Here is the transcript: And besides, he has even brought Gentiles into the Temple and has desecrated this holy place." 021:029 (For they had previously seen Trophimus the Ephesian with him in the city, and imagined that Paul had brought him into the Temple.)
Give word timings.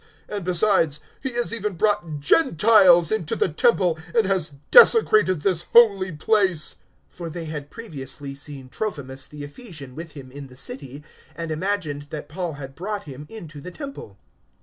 And 0.27 0.43
besides, 0.43 0.99
he 1.21 1.33
has 1.33 1.53
even 1.53 1.73
brought 1.75 2.17
Gentiles 2.19 3.11
into 3.11 3.35
the 3.35 3.49
Temple 3.49 3.99
and 4.15 4.25
has 4.25 4.53
desecrated 4.71 5.43
this 5.43 5.61
holy 5.73 6.11
place." 6.11 6.77
021:029 7.11 7.15
(For 7.17 7.29
they 7.29 7.45
had 7.45 7.69
previously 7.69 8.33
seen 8.33 8.67
Trophimus 8.69 9.27
the 9.27 9.43
Ephesian 9.43 9.93
with 9.93 10.13
him 10.13 10.31
in 10.31 10.47
the 10.47 10.57
city, 10.57 11.03
and 11.35 11.51
imagined 11.51 12.07
that 12.09 12.29
Paul 12.29 12.53
had 12.53 12.73
brought 12.73 13.03
him 13.03 13.27
into 13.29 13.61
the 13.61 13.69
Temple.) 13.69 14.17